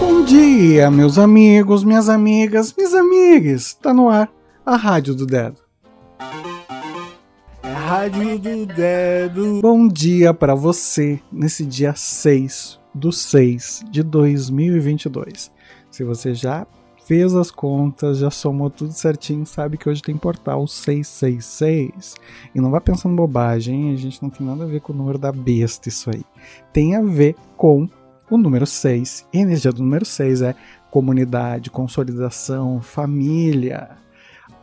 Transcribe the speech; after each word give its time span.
Bom 0.00 0.24
dia, 0.24 0.90
meus 0.90 1.18
amigos, 1.18 1.82
minhas 1.82 2.08
amigas, 2.08 2.74
minhas 2.76 2.94
amigas. 2.94 3.74
Tá 3.74 3.92
no 3.92 4.08
ar 4.08 4.30
a 4.64 4.76
Rádio 4.76 5.14
do 5.14 5.26
Dedo. 5.26 5.60
É 7.62 7.68
a 7.68 7.78
Rádio 7.78 8.38
do 8.38 8.66
Dedo. 8.66 9.60
Bom 9.60 9.88
dia 9.88 10.32
para 10.32 10.54
você 10.54 11.20
nesse 11.32 11.64
dia 11.64 11.94
6 11.94 12.78
do 12.94 13.10
6 13.10 13.84
de 13.90 14.02
2022. 14.02 15.50
Se 15.90 16.04
você 16.04 16.34
já 16.34 16.66
fez 17.08 17.34
as 17.34 17.50
contas, 17.50 18.18
já 18.18 18.30
somou 18.30 18.68
tudo 18.68 18.92
certinho, 18.92 19.46
sabe 19.46 19.78
que 19.78 19.88
hoje 19.88 20.02
tem 20.02 20.14
portal 20.14 20.66
666. 20.66 22.14
E 22.54 22.60
não 22.60 22.70
vá 22.70 22.82
pensando 22.82 23.16
bobagem, 23.16 23.94
a 23.94 23.96
gente 23.96 24.22
não 24.22 24.28
tem 24.28 24.46
nada 24.46 24.64
a 24.64 24.66
ver 24.66 24.82
com 24.82 24.92
o 24.92 24.96
número 24.96 25.18
da 25.18 25.32
besta 25.32 25.88
isso 25.88 26.10
aí. 26.10 26.22
Tem 26.70 26.94
a 26.94 27.00
ver 27.00 27.34
com 27.56 27.88
o 28.30 28.36
número 28.36 28.66
6. 28.66 29.26
E 29.32 29.38
a 29.38 29.42
energia 29.42 29.72
do 29.72 29.82
número 29.82 30.04
6 30.04 30.42
é 30.42 30.54
comunidade, 30.90 31.70
consolidação, 31.70 32.80
família, 32.80 33.90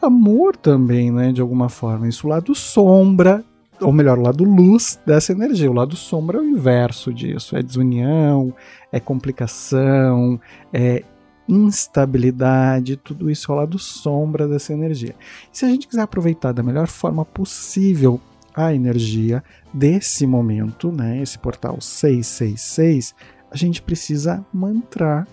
amor 0.00 0.56
também, 0.56 1.10
né, 1.10 1.32
de 1.32 1.40
alguma 1.40 1.68
forma. 1.68 2.08
Isso 2.08 2.26
o 2.26 2.30
lado 2.30 2.54
sombra, 2.54 3.44
ou 3.80 3.92
melhor, 3.92 4.18
o 4.18 4.22
lado 4.22 4.44
luz 4.44 5.00
dessa 5.06 5.32
energia. 5.32 5.70
O 5.70 5.74
lado 5.74 5.96
sombra 5.96 6.38
é 6.38 6.40
o 6.40 6.44
inverso 6.44 7.12
disso, 7.12 7.56
é 7.56 7.62
desunião, 7.62 8.54
é 8.90 9.00
complicação, 9.00 10.40
é 10.72 11.02
instabilidade, 11.48 12.96
tudo 12.96 13.30
isso 13.30 13.50
é 13.50 13.54
o 13.54 13.58
lado 13.58 13.78
sombra 13.78 14.46
dessa 14.46 14.72
energia. 14.72 15.14
E 15.52 15.58
se 15.58 15.64
a 15.64 15.68
gente 15.68 15.88
quiser 15.88 16.02
aproveitar 16.02 16.52
da 16.52 16.62
melhor 16.62 16.86
forma 16.86 17.24
possível 17.24 18.20
a 18.54 18.74
energia 18.74 19.42
desse 19.72 20.26
momento, 20.26 20.92
né, 20.92 21.20
esse 21.22 21.38
portal 21.38 21.80
666, 21.80 23.14
a 23.52 23.56
gente 23.56 23.82
precisa 23.82 24.44
mantrar 24.52 25.28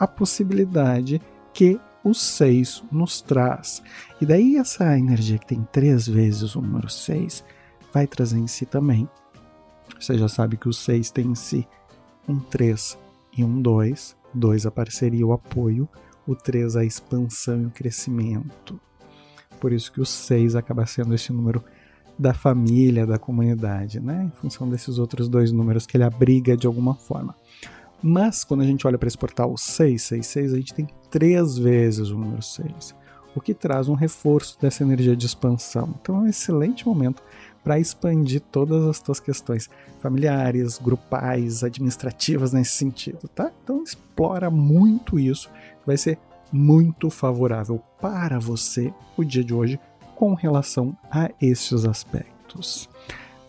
a 0.00 0.06
possibilidade 0.06 1.20
que 1.52 1.78
o 2.02 2.14
6 2.14 2.82
nos 2.90 3.20
traz. 3.20 3.82
E 4.20 4.26
daí 4.26 4.56
essa 4.56 4.98
energia 4.98 5.38
que 5.38 5.46
tem 5.46 5.62
três 5.70 6.08
vezes 6.08 6.56
o 6.56 6.62
número 6.62 6.88
6 6.88 7.44
vai 7.92 8.06
trazer 8.06 8.38
em 8.38 8.46
si 8.46 8.64
também. 8.64 9.08
Você 10.00 10.16
já 10.16 10.28
sabe 10.28 10.56
que 10.56 10.68
o 10.68 10.72
6 10.72 11.10
tem 11.10 11.26
em 11.28 11.34
si 11.34 11.68
um 12.26 12.40
3 12.40 12.98
e 13.36 13.44
um 13.44 13.60
2, 13.60 14.16
2 14.32 14.66
a 14.66 14.70
parceria, 14.70 15.26
o 15.26 15.32
apoio, 15.32 15.88
o 16.26 16.34
3 16.34 16.76
a 16.76 16.84
expansão 16.84 17.60
e 17.60 17.66
o 17.66 17.70
crescimento. 17.70 18.80
Por 19.60 19.70
isso 19.72 19.92
que 19.92 20.00
o 20.00 20.06
6 20.06 20.56
acaba 20.56 20.86
sendo 20.86 21.14
esse 21.14 21.32
número 21.32 21.62
da 22.18 22.32
família, 22.32 23.06
da 23.06 23.18
comunidade, 23.18 24.00
né? 24.00 24.24
Em 24.24 24.40
função 24.40 24.68
desses 24.68 24.98
outros 24.98 25.28
dois 25.28 25.50
números 25.50 25.86
que 25.86 25.96
ele 25.96 26.04
abriga 26.04 26.56
de 26.56 26.66
alguma 26.66 26.94
forma. 26.94 27.34
Mas 28.02 28.44
quando 28.44 28.60
a 28.60 28.66
gente 28.66 28.86
olha 28.86 28.98
para 28.98 29.08
esse 29.08 29.18
portal 29.18 29.56
666, 29.56 30.52
a 30.52 30.56
gente 30.56 30.74
tem 30.74 30.86
três 31.10 31.56
vezes 31.56 32.10
o 32.10 32.18
número 32.18 32.42
6, 32.42 32.94
o 33.34 33.40
que 33.40 33.54
traz 33.54 33.88
um 33.88 33.94
reforço 33.94 34.58
dessa 34.60 34.82
energia 34.82 35.16
de 35.16 35.26
expansão. 35.26 35.94
Então 36.00 36.16
é 36.16 36.18
um 36.20 36.26
excelente 36.26 36.86
momento 36.86 37.22
para 37.64 37.80
expandir 37.80 38.42
todas 38.52 38.84
as 38.84 39.00
tuas 39.00 39.18
questões 39.18 39.70
familiares, 40.00 40.78
grupais, 40.78 41.64
administrativas 41.64 42.52
nesse 42.52 42.72
sentido, 42.72 43.26
tá? 43.34 43.50
Então 43.62 43.82
explora 43.82 44.50
muito 44.50 45.18
isso, 45.18 45.50
vai 45.86 45.96
ser 45.96 46.18
muito 46.52 47.08
favorável 47.08 47.82
para 48.00 48.38
você 48.38 48.92
o 49.16 49.24
dia 49.24 49.42
de 49.42 49.54
hoje 49.54 49.80
com 50.14 50.34
relação 50.34 50.96
a 51.10 51.30
estes 51.40 51.84
aspectos. 51.84 52.88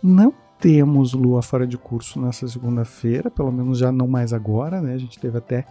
Não 0.01 0.33
temos 0.59 1.13
lua 1.13 1.41
fora 1.41 1.67
de 1.67 1.77
curso 1.77 2.19
nessa 2.19 2.47
segunda-feira, 2.47 3.29
pelo 3.29 3.51
menos 3.51 3.77
já 3.77 3.91
não 3.91 4.07
mais 4.07 4.33
agora, 4.33 4.81
né? 4.81 4.93
A 4.93 4.97
gente 4.97 5.19
teve 5.19 5.37
até 5.37 5.65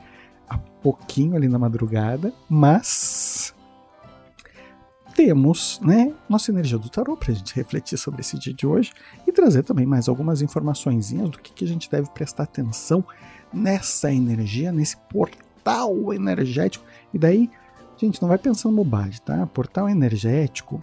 há 0.48 0.58
pouquinho 0.58 1.36
ali 1.36 1.48
na 1.48 1.58
madrugada, 1.58 2.32
mas 2.48 3.54
temos, 5.14 5.80
né, 5.82 6.12
nossa 6.28 6.50
energia 6.50 6.76
do 6.76 6.88
tarô 6.88 7.16
para 7.16 7.32
a 7.32 7.34
gente 7.34 7.54
refletir 7.54 7.96
sobre 7.96 8.20
esse 8.20 8.38
dia 8.38 8.52
de 8.52 8.66
hoje 8.66 8.92
e 9.26 9.32
trazer 9.32 9.62
também 9.62 9.86
mais 9.86 10.08
algumas 10.08 10.42
informações 10.42 11.12
do 11.12 11.38
que, 11.38 11.52
que 11.52 11.64
a 11.64 11.68
gente 11.68 11.88
deve 11.88 12.10
prestar 12.10 12.42
atenção 12.42 13.04
nessa 13.52 14.12
energia, 14.12 14.72
nesse 14.72 14.96
portal 14.96 16.12
energético. 16.12 16.84
E 17.12 17.18
daí, 17.18 17.48
gente, 17.96 18.20
não 18.20 18.28
vai 18.28 18.38
pensando 18.38 18.76
bobagem, 18.76 19.20
tá? 19.24 19.46
Portal 19.46 19.88
energético, 19.88 20.82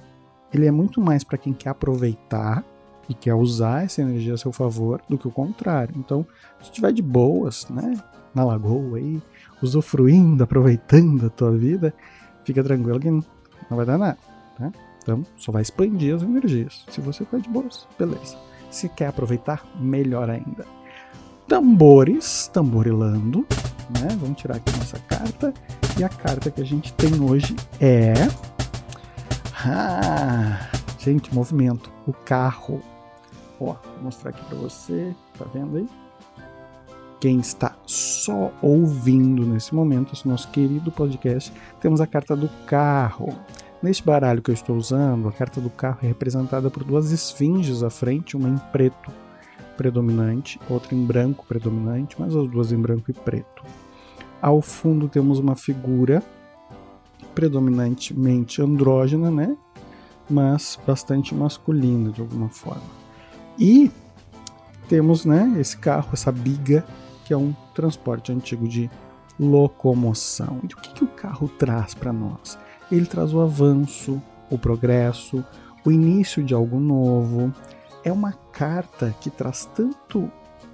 ele 0.54 0.66
é 0.66 0.72
muito 0.72 1.02
mais 1.02 1.24
para 1.24 1.38
quem 1.38 1.54
quer 1.54 1.70
aproveitar 1.70 2.64
e 3.08 3.14
quer 3.14 3.34
usar 3.34 3.84
essa 3.84 4.02
energia 4.02 4.34
a 4.34 4.38
seu 4.38 4.52
favor 4.52 5.02
do 5.10 5.18
que 5.18 5.28
o 5.28 5.32
contrário. 5.32 5.96
Então, 5.98 6.26
se 6.60 6.66
estiver 6.66 6.92
de 6.92 7.02
boas, 7.02 7.68
né, 7.70 7.94
na 8.34 8.44
lagoa 8.44 8.98
aí, 8.98 9.22
usufruindo, 9.62 10.44
aproveitando 10.44 11.26
a 11.28 11.30
tua 11.30 11.52
vida, 11.52 11.94
fica 12.44 12.64
tranquilo 12.64 13.00
que 13.00 13.10
não 13.10 13.24
vai 13.70 13.86
dar 13.86 13.98
nada, 13.98 14.18
tá? 14.58 14.72
Então, 15.02 15.26
só 15.36 15.52
vai 15.52 15.62
expandir 15.62 16.16
as 16.16 16.22
energias. 16.22 16.86
Se 16.90 17.02
você 17.02 17.26
tá 17.26 17.38
de 17.38 17.50
boas, 17.50 17.88
beleza. 17.98 18.38
Se 18.70 18.88
quer 18.88 19.08
aproveitar, 19.08 19.66
melhor 19.80 20.30
ainda. 20.30 20.66
Tambores, 21.48 22.50
tamborilando, 22.54 23.46
né? 24.00 24.18
Vamos 24.20 24.40
tirar 24.40 24.58
aqui 24.58 24.76
nossa 24.78 25.00
carta. 25.00 25.54
E 26.00 26.04
a 26.04 26.10
carta 26.10 26.50
que 26.50 26.62
a 26.62 26.66
gente 26.66 26.94
tem 26.94 27.22
hoje 27.22 27.56
é. 27.80 28.14
Ah, 29.66 30.70
gente, 31.00 31.34
movimento. 31.34 31.92
O 32.08 32.14
carro. 32.14 32.82
Ó, 33.60 33.74
vou 33.74 34.04
mostrar 34.04 34.32
aqui 34.32 34.44
para 34.46 34.58
você. 34.58 35.14
Tá 35.38 35.46
vendo 35.54 35.78
aí? 35.78 35.90
Quem 37.20 37.40
está 37.40 37.76
só 37.86 38.52
ouvindo 38.62 39.46
nesse 39.46 39.76
momento, 39.76 40.14
esse 40.14 40.28
nosso 40.28 40.50
querido 40.50 40.92
podcast, 40.92 41.54
temos 41.80 42.02
a 42.02 42.08
carta 42.08 42.36
do 42.36 42.50
carro. 42.66 43.30
Neste 43.84 44.04
baralho 44.04 44.42
que 44.42 44.50
eu 44.50 44.56
estou 44.56 44.76
usando, 44.76 45.28
a 45.28 45.32
carta 45.32 45.62
do 45.62 45.70
carro 45.70 46.00
é 46.02 46.08
representada 46.08 46.72
por 46.72 46.84
duas 46.84 47.12
esfinges 47.12 47.84
à 47.84 47.92
frente, 47.92 48.36
uma 48.36 48.50
em 48.50 48.58
preto 48.72 49.12
predominante, 49.82 50.60
outra 50.70 50.94
em 50.94 51.04
branco 51.04 51.44
predominante, 51.48 52.16
mas 52.20 52.36
as 52.36 52.48
duas 52.48 52.72
em 52.72 52.80
branco 52.80 53.10
e 53.10 53.14
preto. 53.14 53.64
Ao 54.40 54.62
fundo 54.62 55.10
temos 55.10 55.40
uma 55.40 55.56
figura 55.56 56.22
predominantemente 57.34 58.62
andrógena, 58.62 59.32
né? 59.32 59.58
Mas 60.30 60.80
bastante 60.86 61.34
masculina 61.34 62.12
de 62.12 62.22
alguma 62.22 62.48
forma. 62.48 62.84
E 63.58 63.90
temos, 64.88 65.26
né, 65.26 65.52
esse 65.58 65.76
carro, 65.76 66.10
essa 66.14 66.32
biga, 66.32 66.86
que 67.26 67.34
é 67.34 67.38
um 67.38 67.52
transporte 67.74 68.32
antigo 68.32 68.68
de 68.68 68.88
locomoção. 69.40 70.60
E 70.62 70.68
o 70.68 70.78
que, 70.78 70.94
que 70.94 71.04
o 71.04 71.08
carro 71.08 71.50
traz 71.50 71.96
para 71.96 72.14
nós? 72.14 72.56
Ele 72.92 73.08
traz 73.08 73.34
o 73.34 73.42
avanço, 73.42 74.22
o 74.48 74.60
progresso, 74.60 75.44
o 75.84 75.92
início 75.92 76.44
de 76.44 76.54
algo 76.54 76.80
novo. 76.80 77.52
É 78.04 78.12
uma 78.12 78.34
carta 78.34 79.16
que 79.22 79.30
traz 79.30 79.66
tanto 79.76 80.32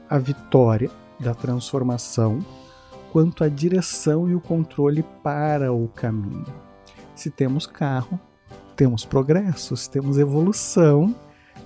a 0.10 0.18
vitória 0.18 0.90
da 1.20 1.34
transformação 1.34 2.40
quanto 3.12 3.44
a 3.44 3.50
direção 3.50 4.30
e 4.30 4.36
o 4.36 4.40
controle 4.40 5.04
para 5.24 5.74
o 5.74 5.88
caminho. 5.90 6.46
Se 7.16 7.30
temos 7.30 7.66
carro, 7.66 8.20
temos 8.76 9.04
progresso, 9.04 9.76
se 9.76 9.90
temos 9.90 10.18
evolução, 10.18 11.14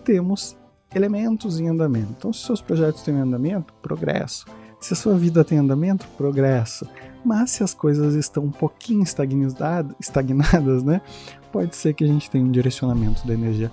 temos 0.03 0.57
elementos 0.95 1.59
em 1.59 1.67
andamento. 1.67 2.13
Então, 2.17 2.33
se 2.33 2.45
seus 2.45 2.61
projetos 2.61 3.03
têm 3.03 3.15
andamento, 3.15 3.73
progresso. 3.81 4.45
Se 4.79 4.93
a 4.93 4.95
sua 4.95 5.15
vida 5.15 5.43
tem 5.43 5.59
andamento, 5.59 6.07
progresso. 6.17 6.87
Mas 7.23 7.51
se 7.51 7.63
as 7.63 7.73
coisas 7.73 8.15
estão 8.15 8.45
um 8.45 8.51
pouquinho 8.51 9.03
estagnadas, 9.03 10.83
né? 10.83 11.01
Pode 11.51 11.75
ser 11.75 11.93
que 11.93 12.03
a 12.03 12.07
gente 12.07 12.31
tenha 12.31 12.43
um 12.43 12.51
direcionamento 12.51 13.27
da 13.27 13.33
energia 13.33 13.71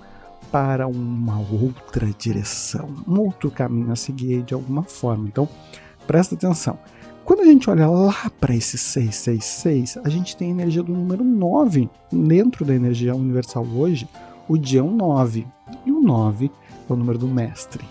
para 0.51 0.87
uma 0.87 1.39
outra 1.39 2.07
direção, 2.17 2.89
um 3.07 3.19
outro 3.19 3.51
caminho 3.51 3.91
a 3.91 3.95
seguir 3.95 4.43
de 4.43 4.53
alguma 4.53 4.83
forma. 4.83 5.27
Então, 5.27 5.47
presta 6.07 6.35
atenção. 6.35 6.77
Quando 7.23 7.41
a 7.41 7.45
gente 7.45 7.69
olha 7.69 7.87
lá 7.87 8.31
para 8.39 8.55
esse 8.55 8.77
666, 8.77 9.97
a 10.03 10.09
gente 10.09 10.35
tem 10.35 10.47
a 10.47 10.51
energia 10.51 10.81
do 10.81 10.91
número 10.91 11.23
9. 11.23 11.87
Dentro 12.11 12.65
da 12.65 12.73
energia 12.73 13.15
universal 13.15 13.63
hoje, 13.63 14.09
o 14.47 14.57
dia 14.57 14.79
é 14.79 14.83
um 14.83 14.95
9. 14.95 15.45
E 15.85 15.91
o 15.91 16.01
9 16.01 16.51
é 16.89 16.91
o 16.91 16.95
número 16.95 17.19
do 17.19 17.27
mestre. 17.27 17.85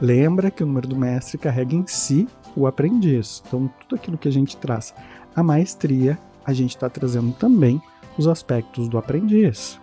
Lembra 0.00 0.50
que 0.50 0.62
o 0.62 0.66
número 0.66 0.86
do 0.86 0.94
mestre 0.94 1.38
carrega 1.38 1.74
em 1.74 1.84
si 1.88 2.28
o 2.54 2.66
aprendiz. 2.68 3.42
Então, 3.46 3.68
tudo 3.80 3.96
aquilo 3.96 4.16
que 4.16 4.28
a 4.28 4.32
gente 4.32 4.56
traz 4.56 4.94
a 5.34 5.42
maestria, 5.42 6.16
a 6.44 6.52
gente 6.52 6.76
está 6.76 6.88
trazendo 6.88 7.32
também 7.32 7.82
os 8.16 8.28
aspectos 8.28 8.88
do 8.88 8.96
aprendiz. 8.96 9.80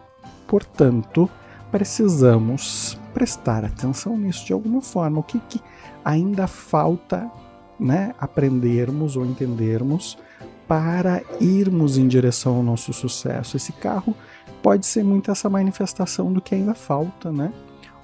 Portanto, 0.47 1.30
precisamos 1.73 2.99
prestar 3.15 3.65
atenção 3.65 4.15
nisso 4.15 4.45
de 4.45 4.53
alguma 4.53 4.79
forma. 4.79 5.19
O 5.19 5.23
que, 5.23 5.39
que 5.39 5.59
ainda 6.05 6.45
falta 6.45 7.27
né, 7.79 8.13
aprendermos 8.19 9.17
ou 9.17 9.25
entendermos 9.25 10.15
para 10.67 11.23
irmos 11.41 11.97
em 11.97 12.07
direção 12.07 12.57
ao 12.57 12.63
nosso 12.63 12.93
sucesso? 12.93 13.57
Esse 13.57 13.73
carro 13.73 14.15
pode 14.61 14.85
ser 14.85 15.03
muito 15.03 15.31
essa 15.31 15.49
manifestação 15.49 16.31
do 16.31 16.39
que 16.39 16.53
ainda 16.53 16.75
falta, 16.75 17.31
né? 17.31 17.51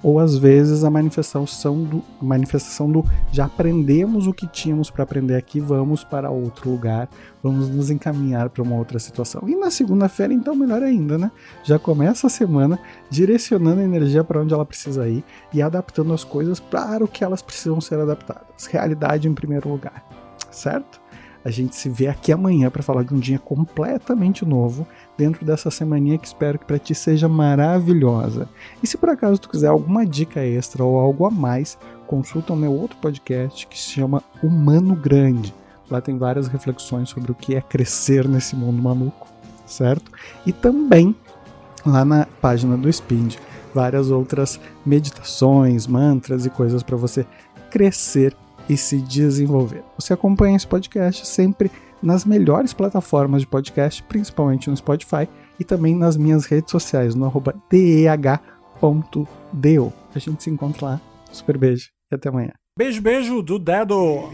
Ou 0.02 0.18
às 0.18 0.36
vezes 0.36 0.84
a 0.84 0.90
manifestação 0.90 1.44
do, 1.84 2.02
manifestação 2.20 2.90
do 2.90 3.04
já 3.30 3.44
aprendemos 3.44 4.26
o 4.26 4.32
que 4.32 4.46
tínhamos 4.46 4.90
para 4.90 5.02
aprender 5.02 5.36
aqui, 5.36 5.60
vamos 5.60 6.02
para 6.02 6.30
outro 6.30 6.70
lugar, 6.70 7.08
vamos 7.42 7.68
nos 7.68 7.90
encaminhar 7.90 8.48
para 8.48 8.62
uma 8.62 8.76
outra 8.76 8.98
situação. 8.98 9.42
E 9.46 9.54
na 9.54 9.70
segunda-feira, 9.70 10.32
então, 10.32 10.54
melhor 10.54 10.82
ainda, 10.82 11.18
né? 11.18 11.30
Já 11.62 11.78
começa 11.78 12.26
a 12.26 12.30
semana 12.30 12.78
direcionando 13.10 13.80
a 13.80 13.84
energia 13.84 14.24
para 14.24 14.40
onde 14.40 14.54
ela 14.54 14.64
precisa 14.64 15.08
ir 15.08 15.24
e 15.52 15.60
adaptando 15.60 16.12
as 16.12 16.24
coisas 16.24 16.58
para 16.58 17.04
o 17.04 17.08
que 17.08 17.22
elas 17.22 17.42
precisam 17.42 17.80
ser 17.80 17.98
adaptadas. 18.00 18.66
Realidade 18.66 19.28
em 19.28 19.34
primeiro 19.34 19.68
lugar, 19.68 20.04
certo? 20.50 21.00
A 21.44 21.50
gente 21.50 21.74
se 21.74 21.88
vê 21.88 22.06
aqui 22.06 22.32
amanhã 22.32 22.70
para 22.70 22.82
falar 22.82 23.02
de 23.02 23.14
um 23.14 23.18
dia 23.18 23.38
completamente 23.38 24.44
novo, 24.44 24.86
dentro 25.16 25.44
dessa 25.44 25.70
semaninha 25.70 26.18
que 26.18 26.26
espero 26.26 26.58
que 26.58 26.66
para 26.66 26.78
ti 26.78 26.94
seja 26.94 27.28
maravilhosa. 27.28 28.48
E 28.82 28.86
se 28.86 28.98
por 28.98 29.08
acaso 29.08 29.40
tu 29.40 29.48
quiser 29.48 29.68
alguma 29.68 30.04
dica 30.04 30.44
extra 30.44 30.84
ou 30.84 30.98
algo 30.98 31.24
a 31.24 31.30
mais, 31.30 31.78
consulta 32.06 32.52
o 32.52 32.56
meu 32.56 32.72
outro 32.72 32.98
podcast 32.98 33.66
que 33.66 33.78
se 33.78 33.90
chama 33.90 34.22
Humano 34.42 34.94
Grande. 34.94 35.54
Lá 35.90 36.00
tem 36.00 36.18
várias 36.18 36.46
reflexões 36.46 37.08
sobre 37.08 37.32
o 37.32 37.34
que 37.34 37.54
é 37.54 37.60
crescer 37.60 38.28
nesse 38.28 38.54
mundo 38.54 38.80
maluco, 38.80 39.26
certo? 39.66 40.12
E 40.46 40.52
também 40.52 41.16
lá 41.86 42.04
na 42.04 42.26
página 42.40 42.76
do 42.76 42.92
Spind, 42.92 43.36
várias 43.74 44.10
outras 44.10 44.60
meditações, 44.84 45.86
mantras 45.86 46.44
e 46.44 46.50
coisas 46.50 46.82
para 46.82 46.96
você 46.96 47.26
crescer 47.70 48.36
e 48.70 48.76
se 48.76 48.98
desenvolver. 48.98 49.82
Você 49.98 50.12
acompanha 50.12 50.56
esse 50.56 50.66
podcast 50.66 51.26
sempre 51.26 51.68
nas 52.00 52.24
melhores 52.24 52.72
plataformas 52.72 53.42
de 53.42 53.48
podcast, 53.48 54.00
principalmente 54.04 54.70
no 54.70 54.76
Spotify 54.76 55.28
e 55.58 55.64
também 55.64 55.96
nas 55.96 56.16
minhas 56.16 56.46
redes 56.46 56.70
sociais, 56.70 57.16
no 57.16 57.24
arroba. 57.24 57.52
A 60.14 60.18
gente 60.20 60.42
se 60.44 60.50
encontra 60.50 60.86
lá. 60.86 61.00
Super 61.32 61.58
beijo 61.58 61.90
e 62.10 62.14
até 62.14 62.28
amanhã. 62.28 62.52
Beijo, 62.78 63.02
beijo 63.02 63.42
do 63.42 63.58
dedo! 63.58 64.30